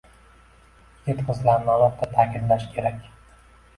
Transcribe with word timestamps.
Yigit-qizlarni 1.09 1.73
alohida 1.73 2.09
taʼkidlash 2.17 2.67
kerak 2.79 3.03